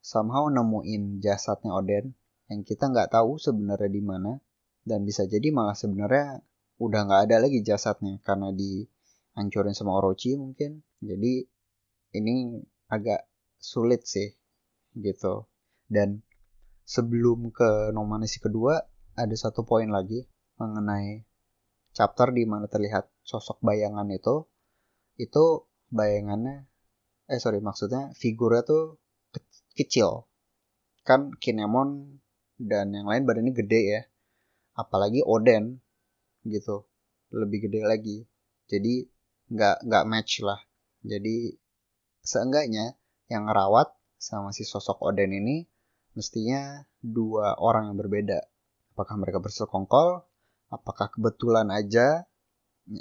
somehow 0.00 0.46
nemuin 0.48 1.18
jasadnya 1.18 1.74
Oden 1.74 2.14
yang 2.48 2.62
kita 2.62 2.88
nggak 2.88 3.12
tahu 3.12 3.36
sebenarnya 3.36 3.90
di 3.90 4.02
mana 4.02 4.38
dan 4.86 5.04
bisa 5.04 5.26
jadi 5.26 5.50
malah 5.52 5.74
sebenarnya 5.74 6.40
udah 6.80 7.00
nggak 7.04 7.22
ada 7.30 7.36
lagi 7.44 7.60
jasadnya 7.60 8.16
karena 8.24 8.54
dihancurin 8.54 9.76
sama 9.76 9.98
Orochi 9.98 10.38
mungkin. 10.38 10.80
Jadi 11.02 11.44
ini 12.16 12.60
agak 12.88 13.26
sulit 13.60 14.06
sih 14.06 14.30
gitu. 14.96 15.48
Dan 15.90 16.22
sebelum 16.90 17.54
ke 17.54 17.94
nominasi 17.94 18.42
kedua 18.42 18.82
ada 19.14 19.36
satu 19.38 19.62
poin 19.62 19.86
lagi 19.86 20.26
mengenai 20.58 21.22
chapter 21.94 22.34
di 22.34 22.42
mana 22.50 22.66
terlihat 22.66 23.06
sosok 23.22 23.62
bayangan 23.62 24.10
itu. 24.10 24.50
Itu 25.14 25.70
bayangannya 25.94 26.66
eh 27.30 27.38
sorry 27.38 27.62
maksudnya 27.62 28.10
figurnya 28.18 28.66
tuh 28.66 28.98
kecil. 29.78 30.26
Kan 31.06 31.30
Kinemon 31.38 32.18
dan 32.58 32.90
yang 32.90 33.06
lain 33.06 33.22
badannya 33.22 33.54
gede 33.54 33.80
ya. 33.86 34.02
Apalagi 34.74 35.22
Oden 35.22 35.78
gitu 36.42 36.90
lebih 37.30 37.70
gede 37.70 37.86
lagi. 37.86 38.18
Jadi 38.66 39.06
nggak 39.54 39.86
nggak 39.86 40.04
match 40.10 40.42
lah. 40.42 40.58
Jadi 41.06 41.54
seenggaknya 42.26 42.98
yang 43.30 43.46
ngerawat 43.46 43.94
sama 44.18 44.50
si 44.50 44.66
sosok 44.66 44.98
Oden 45.06 45.30
ini 45.30 45.69
mestinya 46.20 46.84
dua 47.00 47.56
orang 47.56 47.88
yang 47.88 47.96
berbeda. 47.96 48.44
Apakah 48.92 49.16
mereka 49.16 49.40
bersekongkol? 49.40 50.20
Apakah 50.68 51.08
kebetulan 51.08 51.72
aja 51.72 52.28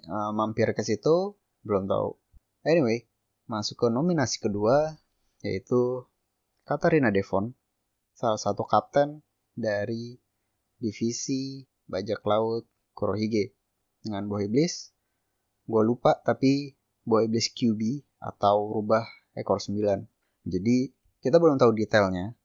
uh, 0.08 0.32
mampir 0.32 0.72
ke 0.72 0.80
situ? 0.80 1.36
Belum 1.68 1.84
tahu. 1.84 2.16
Anyway, 2.64 3.12
masuk 3.52 3.76
ke 3.84 3.88
nominasi 3.92 4.40
kedua 4.40 4.96
yaitu 5.44 6.08
Katarina 6.64 7.12
Devon, 7.12 7.52
salah 8.16 8.40
satu 8.40 8.64
kapten 8.64 9.20
dari 9.52 10.16
divisi 10.80 11.68
bajak 11.92 12.24
laut 12.24 12.64
Kurohige 12.96 13.58
dengan 14.00 14.32
buah 14.32 14.48
iblis. 14.48 14.96
Gue 15.68 15.84
lupa 15.84 16.16
tapi 16.24 16.78
buah 17.04 17.28
iblis 17.28 17.52
QB 17.52 18.08
atau 18.24 18.80
rubah 18.80 19.04
ekor 19.36 19.60
9. 19.60 20.08
Jadi 20.48 20.78
kita 21.20 21.36
belum 21.36 21.60
tahu 21.60 21.76
detailnya, 21.76 22.39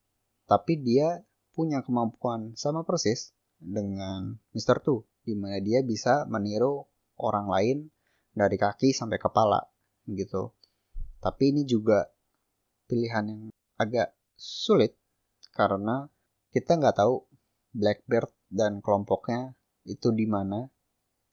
tapi 0.45 0.81
dia 0.81 1.23
punya 1.55 1.81
kemampuan 1.87 2.53
sama 2.59 2.83
persis 2.83 3.33
dengan 3.57 4.37
Mr. 4.53 4.83
Two, 4.83 5.07
di 5.23 5.39
mana 5.39 5.63
dia 5.63 5.81
bisa 5.81 6.27
meniru 6.27 6.85
orang 7.17 7.47
lain 7.49 7.79
dari 8.35 8.59
kaki 8.59 8.91
sampai 8.91 9.17
kepala 9.23 9.63
gitu. 10.11 10.53
Tapi 11.23 11.55
ini 11.55 11.63
juga 11.65 12.11
pilihan 12.91 13.25
yang 13.25 13.43
agak 13.81 14.13
sulit 14.37 14.99
karena 15.55 16.11
kita 16.53 16.77
nggak 16.77 16.99
tahu 16.99 17.25
Blackbird 17.75 18.31
dan 18.51 18.79
kelompoknya 18.79 19.59
itu 19.83 20.15
di 20.15 20.31
mana. 20.31 20.71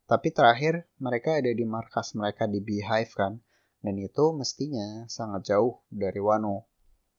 Tapi 0.09 0.33
terakhir 0.33 0.89
mereka 0.97 1.37
ada 1.37 1.53
di 1.53 1.63
markas 1.63 2.17
mereka 2.17 2.49
di 2.49 2.59
Beehive 2.59 3.13
kan, 3.13 3.39
dan 3.79 3.95
itu 3.95 4.33
mestinya 4.33 5.05
sangat 5.07 5.53
jauh 5.53 5.85
dari 5.87 6.17
Wano. 6.17 6.67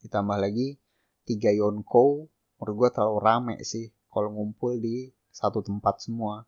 Ditambah 0.02 0.38
lagi 0.42 0.81
tiga 1.22 1.54
Yonko 1.54 2.28
menurut 2.58 2.74
gue 2.78 2.88
terlalu 2.94 3.18
rame 3.18 3.56
sih 3.66 3.90
kalau 4.12 4.30
ngumpul 4.30 4.78
di 4.78 5.10
satu 5.32 5.64
tempat 5.64 5.98
semua. 6.04 6.46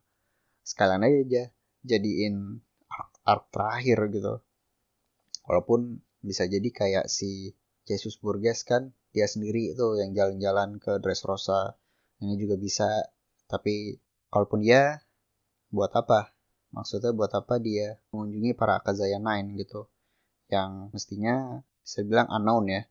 Sekalian 0.63 1.03
aja 1.03 1.51
jadiin 1.83 2.61
arc, 2.87 3.11
arc 3.25 3.45
terakhir 3.51 3.99
gitu. 4.13 4.35
Walaupun 5.45 6.01
bisa 6.25 6.49
jadi 6.49 6.69
kayak 6.71 7.07
si 7.11 7.53
Jesus 7.85 8.17
Burgess 8.17 8.65
kan 8.65 8.97
dia 9.13 9.29
sendiri 9.29 9.77
itu 9.77 10.01
yang 10.01 10.17
jalan-jalan 10.17 10.81
ke 10.81 10.97
Dressrosa 11.03 11.77
ini 12.25 12.41
juga 12.41 12.57
bisa 12.57 12.89
tapi 13.45 14.01
kalaupun 14.33 14.65
dia 14.65 15.05
buat 15.69 15.93
apa? 15.93 16.33
Maksudnya 16.73 17.13
buat 17.15 17.31
apa 17.35 17.61
dia 17.61 18.01
mengunjungi 18.11 18.57
para 18.57 18.81
Akazaya 18.81 19.21
Nine 19.21 19.55
gitu? 19.61 19.87
Yang 20.49 20.95
mestinya 20.97 21.61
bisa 21.85 22.01
bilang 22.07 22.27
unknown 22.33 22.67
ya 22.71 22.83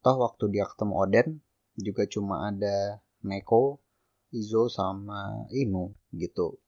toh 0.00 0.16
waktu 0.16 0.44
dia 0.52 0.64
ketemu 0.64 0.94
Oden 0.96 1.28
juga 1.76 2.04
cuma 2.08 2.48
ada 2.48 3.00
Neko, 3.20 3.80
Izo 4.32 4.68
sama 4.72 5.48
Inu 5.52 5.92
gitu. 6.16 6.60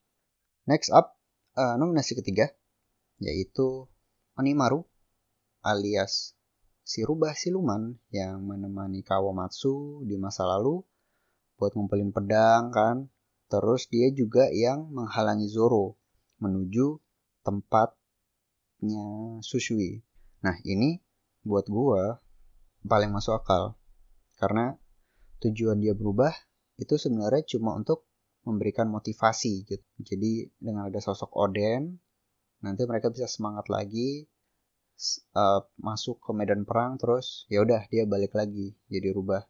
Next 0.69 0.93
up, 0.93 1.17
uh, 1.57 1.75
nominasi 1.77 2.17
ketiga 2.17 2.53
yaitu 3.21 3.87
Onimaru 4.33 4.83
alias 5.61 6.33
si 6.83 7.05
rubah 7.05 7.37
siluman 7.37 7.95
yang 8.11 8.43
menemani 8.43 9.05
Kawamatsu 9.05 10.03
di 10.03 10.19
masa 10.19 10.43
lalu 10.43 10.83
buat 11.55 11.71
ngumpulin 11.77 12.11
pedang 12.11 12.73
kan. 12.73 13.07
Terus 13.47 13.85
dia 13.85 14.09
juga 14.09 14.49
yang 14.49 14.89
menghalangi 14.89 15.45
Zoro 15.45 16.01
menuju 16.41 16.97
tempatnya 17.45 19.05
Susui. 19.45 20.01
Nah 20.41 20.57
ini 20.65 20.97
buat 21.45 21.69
gua 21.69 22.22
paling 22.83 23.11
masuk 23.11 23.39
akal 23.39 23.79
karena 24.37 24.75
tujuan 25.39 25.79
dia 25.79 25.95
berubah 25.95 26.31
itu 26.79 26.97
sebenarnya 26.99 27.43
cuma 27.55 27.77
untuk 27.77 28.07
memberikan 28.43 28.91
motivasi 28.91 29.63
gitu. 29.63 29.85
Jadi 30.03 30.51
dengan 30.59 30.91
ada 30.91 30.99
sosok 30.99 31.31
Oden, 31.31 31.99
nanti 32.59 32.83
mereka 32.83 33.07
bisa 33.07 33.27
semangat 33.27 33.71
lagi 33.71 34.27
uh, 35.35 35.63
masuk 35.79 36.19
ke 36.19 36.31
medan 36.35 36.67
perang 36.67 36.99
terus 36.99 37.47
ya 37.47 37.63
udah 37.63 37.87
dia 37.87 38.03
balik 38.03 38.35
lagi 38.35 38.75
jadi 38.91 39.15
rubah. 39.15 39.47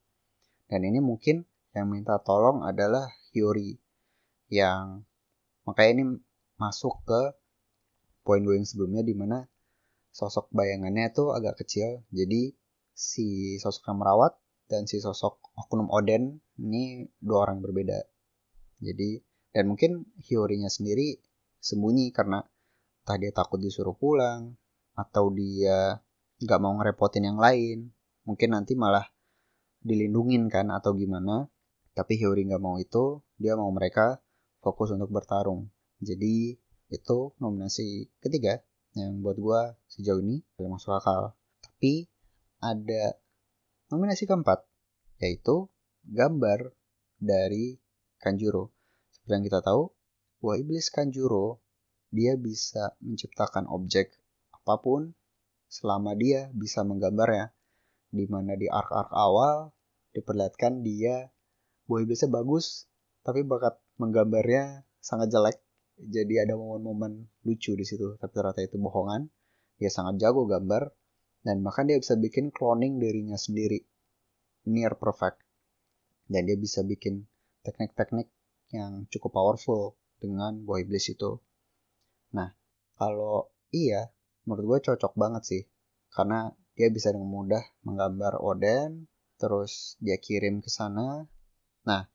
Dan 0.70 0.86
ini 0.86 1.02
mungkin 1.02 1.46
yang 1.74 1.90
minta 1.90 2.22
tolong 2.22 2.62
adalah 2.62 3.10
Hyori 3.34 3.82
yang 4.54 5.02
makanya 5.66 5.92
ini 5.98 6.06
masuk 6.62 7.02
ke 7.02 7.22
poin 8.22 8.46
gue 8.46 8.56
yang 8.56 8.68
sebelumnya 8.68 9.02
di 9.02 9.18
mana 9.18 9.42
sosok 10.14 10.54
bayangannya 10.54 11.10
itu 11.10 11.34
agak 11.34 11.66
kecil 11.66 12.06
jadi 12.14 12.54
si 12.94 13.58
sosok 13.58 13.90
yang 13.90 14.00
merawat 14.00 14.38
dan 14.70 14.86
si 14.86 15.02
sosok 15.02 15.42
oknum 15.58 15.90
Oden 15.90 16.40
ini 16.62 17.10
dua 17.20 17.50
orang 17.50 17.60
berbeda 17.60 18.00
jadi 18.80 19.22
dan 19.54 19.70
mungkin 19.70 20.08
Hyorinya 20.22 20.70
sendiri 20.70 21.18
sembunyi 21.62 22.14
karena 22.14 22.42
entah 23.04 23.18
dia 23.20 23.34
takut 23.36 23.60
disuruh 23.60 23.94
pulang 23.98 24.56
atau 24.94 25.34
dia 25.34 26.00
nggak 26.40 26.60
mau 26.62 26.74
ngerepotin 26.78 27.28
yang 27.28 27.40
lain 27.42 27.92
mungkin 28.24 28.56
nanti 28.56 28.78
malah 28.78 29.06
dilindungin 29.84 30.48
kan 30.48 30.72
atau 30.72 30.96
gimana 30.96 31.52
tapi 31.94 32.18
Hyori 32.18 32.50
nggak 32.50 32.64
mau 32.64 32.82
itu, 32.82 33.22
dia 33.38 33.54
mau 33.54 33.70
mereka 33.70 34.18
fokus 34.66 34.90
untuk 34.98 35.14
bertarung. 35.14 35.70
Jadi 36.02 36.58
itu 36.90 37.18
nominasi 37.38 38.10
ketiga 38.18 38.58
yang 38.98 39.22
buat 39.22 39.38
gue 39.38 39.62
sejauh 39.94 40.22
ini 40.26 40.42
paling 40.58 40.74
masuk 40.74 40.98
akal. 40.98 41.38
Tapi 41.62 42.10
ada 42.64 43.20
nominasi 43.92 44.24
keempat, 44.24 44.64
yaitu 45.20 45.68
gambar 46.08 46.72
dari 47.20 47.76
Kanjuro. 48.24 48.72
Seperti 49.12 49.32
yang 49.36 49.46
kita 49.52 49.60
tahu, 49.60 49.92
bahwa 50.40 50.56
iblis 50.64 50.88
Kanjuro 50.88 51.60
dia 52.08 52.40
bisa 52.40 52.96
menciptakan 53.04 53.68
objek 53.68 54.16
apa 54.54 54.80
pun 54.80 55.12
selama 55.68 56.16
dia 56.16 56.48
bisa 56.56 56.88
menggambarnya. 56.88 57.52
Di 58.14 58.30
mana 58.30 58.56
di 58.56 58.70
arc-arc 58.70 59.12
awal 59.12 59.74
diperlihatkan 60.14 60.86
dia 60.86 61.34
Boy 61.84 62.08
biasa 62.08 62.32
bagus, 62.32 62.88
tapi 63.28 63.44
bakat 63.44 63.76
menggambarnya 64.00 64.88
sangat 65.04 65.36
jelek. 65.36 65.60
Jadi 66.00 66.40
ada 66.40 66.56
momen-momen 66.56 67.28
lucu 67.44 67.76
di 67.76 67.84
situ, 67.84 68.16
tapi 68.16 68.32
ternyata 68.32 68.64
itu 68.64 68.80
bohongan. 68.80 69.28
Dia 69.84 69.92
sangat 69.92 70.16
jago 70.24 70.48
gambar, 70.48 70.88
dan 71.44 71.60
bahkan 71.62 71.86
dia 71.86 72.00
bisa 72.00 72.16
bikin 72.16 72.50
cloning 72.50 72.98
dirinya 72.98 73.36
sendiri. 73.36 73.84
Near 74.72 74.96
perfect. 74.96 75.44
Dan 76.28 76.48
dia 76.48 76.56
bisa 76.56 76.82
bikin 76.88 77.28
teknik-teknik 77.68 78.32
yang 78.72 79.06
cukup 79.12 79.36
powerful 79.36 80.00
dengan 80.18 80.64
Boy 80.64 80.88
Bliss 80.88 81.12
itu. 81.12 81.38
Nah, 82.32 82.50
kalau 82.96 83.52
iya, 83.76 84.08
menurut 84.48 84.80
gue 84.80 84.80
cocok 84.92 85.14
banget 85.20 85.44
sih. 85.44 85.64
Karena 86.10 86.48
dia 86.80 86.88
bisa 86.88 87.12
dengan 87.12 87.28
mudah 87.28 87.64
menggambar 87.84 88.40
Oden, 88.40 89.12
terus 89.36 90.00
dia 90.00 90.16
kirim 90.16 90.64
ke 90.64 90.72
sana, 90.72 91.28
Nah, 91.84 92.08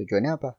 tujuannya 0.00 0.32
apa? 0.40 0.56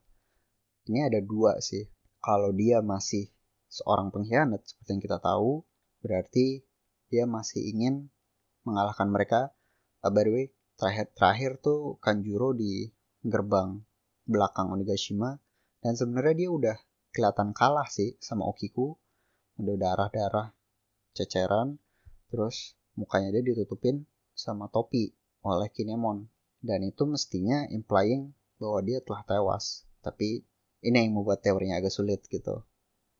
Ini 0.86 1.10
ada 1.10 1.18
dua 1.18 1.58
sih. 1.58 1.82
Kalau 2.22 2.54
dia 2.54 2.78
masih 2.78 3.26
seorang 3.66 4.14
pengkhianat 4.14 4.62
seperti 4.62 4.88
yang 4.94 5.02
kita 5.02 5.18
tahu, 5.18 5.66
berarti 6.02 6.62
dia 7.10 7.26
masih 7.26 7.74
ingin 7.74 8.11
mengalahkan 8.66 9.08
mereka. 9.10 9.54
Uh, 10.02 10.10
by 10.10 10.26
the 10.26 10.32
way, 10.32 10.44
terakhir, 10.78 11.10
terakhir 11.14 11.50
tuh 11.62 11.98
Kanjuro 12.02 12.54
di 12.56 12.90
gerbang 13.22 13.82
belakang 14.26 14.70
Onigashima 14.70 15.38
dan 15.82 15.98
sebenarnya 15.98 16.46
dia 16.46 16.50
udah 16.50 16.76
kelihatan 17.12 17.52
kalah 17.52 17.86
sih 17.86 18.16
sama 18.22 18.48
Okiku. 18.48 18.96
Udah 19.60 19.76
darah-darah 19.76 20.56
ceceran, 21.12 21.76
terus 22.32 22.74
mukanya 22.96 23.36
dia 23.36 23.52
ditutupin 23.52 24.08
sama 24.32 24.72
topi 24.72 25.12
oleh 25.44 25.68
Kinemon. 25.68 26.26
Dan 26.62 26.86
itu 26.86 27.04
mestinya 27.04 27.68
implying 27.68 28.32
bahwa 28.56 28.80
dia 28.80 29.02
telah 29.02 29.22
tewas. 29.26 29.84
Tapi 30.00 30.46
ini 30.82 30.96
yang 30.98 31.18
membuat 31.18 31.42
teorinya 31.42 31.78
agak 31.78 31.92
sulit 31.92 32.22
gitu. 32.30 32.62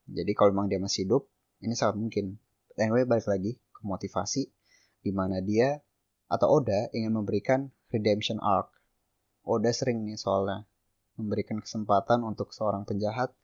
Jadi 0.07 0.33
kalau 0.35 0.55
memang 0.55 0.71
dia 0.71 0.79
masih 0.83 1.07
hidup, 1.07 1.27
ini 1.63 1.75
sangat 1.79 1.99
mungkin. 1.99 2.39
Anyway, 2.79 3.07
balik 3.07 3.29
lagi 3.29 3.59
ke 3.59 3.83
motivasi, 3.85 4.51
di 5.03 5.11
mana 5.11 5.43
dia 5.43 5.79
atau 6.31 6.63
Oda 6.63 6.89
ingin 6.97 7.13
memberikan 7.13 7.69
redemption 7.93 8.41
arc. 8.41 8.73
Oda 9.45 9.75
sering 9.75 10.07
nih 10.07 10.17
soalnya 10.17 10.65
memberikan 11.19 11.61
kesempatan 11.61 12.25
untuk 12.25 12.55
seorang 12.57 12.89
penjahat 12.89 13.35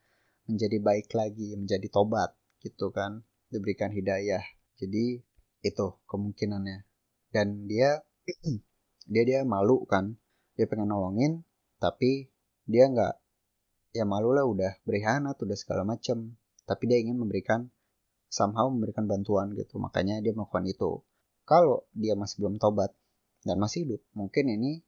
menjadi 0.49 0.81
baik 0.81 1.13
lagi, 1.13 1.53
menjadi 1.59 1.85
tobat 1.93 2.33
gitu 2.65 2.89
kan, 2.89 3.27
diberikan 3.53 3.93
hidayah. 3.93 4.41
Jadi 4.81 5.21
itu 5.61 5.87
kemungkinannya. 6.09 6.89
Dan 7.29 7.69
dia 7.69 8.01
dia 9.13 9.23
dia 9.29 9.41
malu 9.45 9.85
kan, 9.85 10.17
dia 10.57 10.65
pengen 10.65 10.89
nolongin, 10.89 11.45
tapi 11.77 12.33
dia 12.65 12.89
nggak 12.89 13.15
ya 13.97 14.05
malu 14.05 14.37
lah 14.37 14.45
udah 14.45 14.77
berkhianat 14.85 15.41
udah 15.41 15.57
segala 15.57 15.83
macem 15.89 16.37
tapi 16.69 16.85
dia 16.85 17.01
ingin 17.01 17.17
memberikan 17.17 17.73
somehow 18.29 18.69
memberikan 18.69 19.09
bantuan 19.09 19.57
gitu 19.57 19.81
makanya 19.81 20.21
dia 20.21 20.37
melakukan 20.37 20.69
itu 20.69 21.01
kalau 21.49 21.89
dia 21.97 22.13
masih 22.13 22.45
belum 22.45 22.61
tobat 22.61 22.93
dan 23.49 23.57
masih 23.57 23.89
hidup 23.89 24.05
mungkin 24.13 24.53
ini 24.53 24.85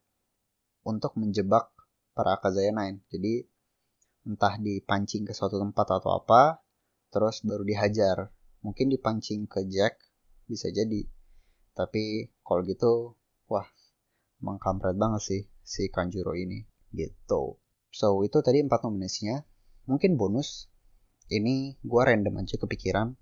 untuk 0.85 1.17
menjebak 1.17 1.73
para 2.13 2.37
Akazaya 2.37 2.77
Nine 2.77 3.01
jadi 3.09 3.49
entah 4.29 4.61
dipancing 4.61 5.25
ke 5.25 5.33
suatu 5.33 5.57
tempat 5.57 5.97
atau 5.97 6.21
apa 6.21 6.61
terus 7.09 7.41
baru 7.41 7.65
dihajar 7.65 8.29
mungkin 8.61 8.93
dipancing 8.93 9.49
ke 9.49 9.65
Jack 9.73 9.97
bisa 10.45 10.69
jadi 10.69 11.09
tapi 11.73 12.29
kalau 12.45 12.61
gitu 12.69 13.17
wah 13.49 13.65
emang 14.45 14.61
kampret 14.61 15.01
banget 15.01 15.23
sih 15.25 15.43
si 15.65 15.89
Kanjuro 15.89 16.35
ini 16.35 16.67
gitu. 16.91 17.63
So 17.95 18.23
itu 18.27 18.43
tadi 18.43 18.63
empat 18.63 18.83
nominasinya. 18.87 19.39
Mungkin 19.87 20.19
bonus. 20.19 20.67
Ini 21.31 21.79
gue 21.79 22.03
random 22.03 22.43
aja 22.43 22.59
kepikiran. 22.59 23.15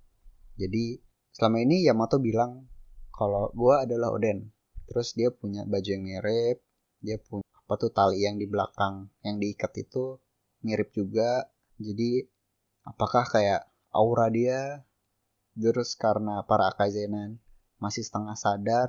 Jadi 0.56 0.96
selama 1.32 1.60
ini 1.60 1.84
Yamato 1.84 2.16
bilang 2.18 2.64
kalau 3.18 3.50
gue 3.50 3.74
adalah 3.74 4.14
Oden. 4.14 4.54
Terus 4.86 5.18
dia 5.18 5.34
punya 5.34 5.66
baju 5.66 5.88
yang 5.90 6.06
mirip. 6.06 6.62
Dia 7.02 7.18
punya 7.18 7.44
apa 7.58 7.74
tuh 7.76 7.90
tali 7.90 8.22
yang 8.22 8.38
di 8.38 8.46
belakang 8.46 9.10
yang 9.26 9.42
diikat 9.42 9.74
itu 9.82 10.22
mirip 10.62 10.94
juga. 10.94 11.50
Jadi 11.82 12.22
apakah 12.86 13.26
kayak 13.26 13.68
aura 13.92 14.30
dia 14.30 14.86
terus 15.58 15.98
karena 15.98 16.46
para 16.46 16.70
Akazenan 16.70 17.42
masih 17.82 18.06
setengah 18.06 18.38
sadar 18.38 18.88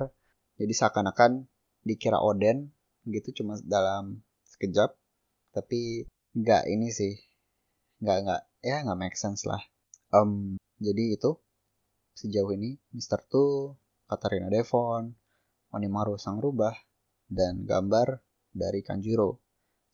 jadi 0.54 0.70
seakan-akan 0.70 1.50
dikira 1.82 2.22
Oden 2.22 2.70
gitu 3.10 3.42
cuma 3.42 3.58
dalam 3.66 4.22
sekejap 4.46 4.94
tapi 5.50 6.06
nggak 6.36 6.70
ini 6.70 6.94
sih 6.94 7.18
nggak 8.04 8.18
nggak 8.22 8.42
ya 8.62 8.76
nggak 8.86 8.98
make 9.00 9.18
sense 9.18 9.48
lah 9.50 9.60
um, 10.14 10.54
jadi 10.78 11.18
itu 11.18 11.34
sejauh 12.14 12.54
ini 12.54 12.78
Mister 12.94 13.18
Tu 13.26 13.74
Katarina 14.10 14.50
Devon 14.50 15.14
Onimaru 15.70 16.18
sang 16.18 16.42
rubah 16.42 16.74
dan 17.30 17.62
gambar 17.62 18.18
dari 18.50 18.82
Kanjuro 18.82 19.38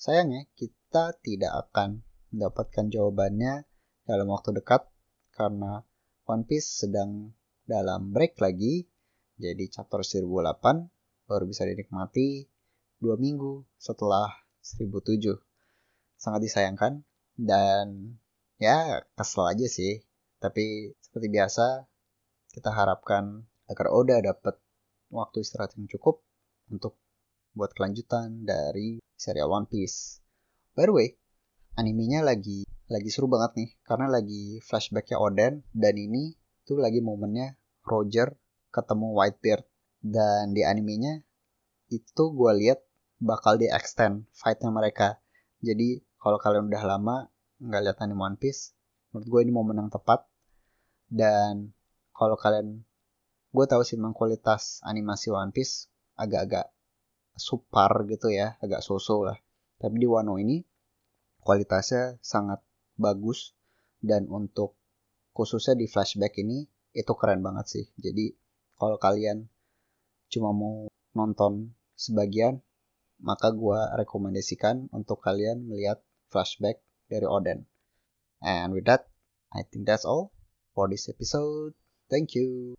sayangnya 0.00 0.48
kita 0.56 1.12
tidak 1.20 1.68
akan 1.68 2.00
mendapatkan 2.32 2.88
jawabannya 2.88 3.68
dalam 4.08 4.32
waktu 4.32 4.56
dekat 4.56 4.88
karena 5.36 5.84
One 6.24 6.48
Piece 6.48 6.80
sedang 6.80 7.36
dalam 7.68 8.16
break 8.16 8.40
lagi 8.40 8.88
jadi 9.36 9.68
chapter 9.68 10.00
1008 10.00 11.28
baru 11.28 11.44
bisa 11.44 11.68
dinikmati 11.68 12.48
dua 12.96 13.20
minggu 13.20 13.68
setelah 13.76 14.32
1007. 14.64 15.36
Sangat 16.16 16.40
disayangkan 16.40 17.04
dan 17.36 18.16
ya 18.56 19.04
kesel 19.12 19.44
aja 19.44 19.66
sih. 19.68 20.00
Tapi 20.40 20.96
seperti 21.00 21.28
biasa 21.28 21.84
kita 22.56 22.72
harapkan 22.72 23.44
agar 23.66 23.90
Oda 23.90 24.22
dapat 24.22 24.58
waktu 25.10 25.42
istirahat 25.42 25.74
yang 25.78 25.86
cukup 25.90 26.22
untuk 26.70 26.98
buat 27.56 27.72
kelanjutan 27.72 28.44
dari 28.44 29.00
serial 29.16 29.50
One 29.50 29.66
Piece. 29.66 30.20
By 30.76 30.86
the 30.86 30.94
way, 30.94 31.08
animenya 31.78 32.20
lagi 32.22 32.66
lagi 32.86 33.10
seru 33.10 33.26
banget 33.26 33.52
nih 33.58 33.70
karena 33.82 34.06
lagi 34.06 34.62
flashbacknya 34.62 35.18
Oden 35.18 35.66
dan 35.74 35.94
ini 35.98 36.38
tuh 36.62 36.78
lagi 36.78 37.02
momennya 37.02 37.58
Roger 37.82 38.38
ketemu 38.70 39.16
Whitebeard. 39.16 39.64
Dan 40.06 40.54
di 40.54 40.62
animenya 40.62 41.18
itu 41.90 42.24
gue 42.30 42.52
lihat 42.62 42.78
bakal 43.18 43.58
di 43.58 43.66
extend 43.66 44.30
fightnya 44.30 44.70
mereka. 44.70 45.18
Jadi 45.58 45.98
kalau 46.22 46.38
kalian 46.38 46.70
udah 46.70 46.84
lama 46.86 47.16
nggak 47.58 47.82
lihat 47.90 47.98
anime 48.04 48.22
One 48.22 48.38
Piece 48.38 48.76
menurut 49.10 49.26
gue 49.26 49.40
ini 49.48 49.52
momen 49.54 49.82
yang 49.82 49.90
tepat. 49.90 50.22
Dan 51.10 51.74
kalau 52.14 52.38
kalian 52.38 52.85
gue 53.56 53.64
tahu 53.64 53.80
sih 53.88 53.96
memang 53.96 54.12
kualitas 54.12 54.84
animasi 54.84 55.32
One 55.32 55.48
Piece 55.48 55.88
agak-agak 56.20 56.68
super 57.40 58.04
gitu 58.04 58.28
ya 58.28 58.60
agak 58.60 58.84
sosok 58.84 59.32
lah. 59.32 59.38
Tapi 59.80 59.96
di 59.96 60.04
Wano 60.04 60.36
ini 60.36 60.60
kualitasnya 61.40 62.20
sangat 62.20 62.60
bagus 63.00 63.56
dan 64.04 64.28
untuk 64.28 64.76
khususnya 65.32 65.72
di 65.72 65.88
flashback 65.88 66.36
ini 66.36 66.68
itu 66.92 67.12
keren 67.16 67.40
banget 67.40 67.64
sih. 67.80 67.84
Jadi 67.96 68.36
kalau 68.76 69.00
kalian 69.00 69.48
cuma 70.28 70.52
mau 70.52 70.84
nonton 71.16 71.72
sebagian 71.96 72.60
maka 73.24 73.48
gue 73.56 73.80
rekomendasikan 73.96 74.92
untuk 74.92 75.24
kalian 75.24 75.64
melihat 75.64 76.04
flashback 76.28 76.84
dari 77.08 77.24
Oden. 77.24 77.64
And 78.44 78.76
with 78.76 78.84
that 78.84 79.08
I 79.48 79.64
think 79.64 79.88
that's 79.88 80.04
all 80.04 80.28
for 80.76 80.92
this 80.92 81.08
episode. 81.08 81.72
Thank 82.12 82.36
you 82.36 82.76